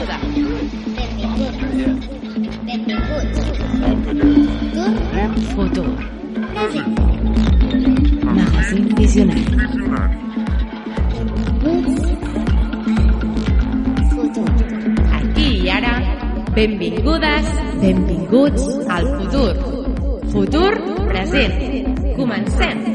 saluda. 0.00 0.16
Benvinguts. 2.66 3.38
Benvinguts. 3.80 4.98
Futur. 5.54 5.90
Present. 6.54 6.88
Magazín 8.24 8.84
visionari. 8.96 9.44
Benvinguts. 11.62 12.04
Futur. 14.10 14.50
Aquí 15.12 15.48
i 15.64 15.70
ara, 15.70 15.94
benvingudes, 16.54 17.46
Benvinguts 17.80 18.64
al 18.88 19.06
futur. 19.16 19.54
Futur 20.32 20.72
present. 21.08 21.54
Comencem. 22.16 22.89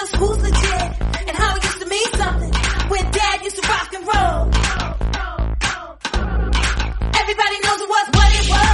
just 0.00 0.16
who's 0.16 0.36
legit 0.42 1.02
and 1.26 1.36
how 1.38 1.56
it 1.56 1.64
used 1.64 1.80
to 1.80 1.88
mean 1.88 2.12
something 2.12 2.52
when 2.90 3.10
dad 3.12 3.42
used 3.42 3.56
to 3.56 3.66
rock 3.66 3.90
and 3.94 4.04
roll. 4.06 4.42
Everybody 7.20 7.56
knows 7.64 7.80
it 7.80 7.88
was 7.88 8.06
what 8.12 8.30
it 8.34 8.50
was. 8.50 8.65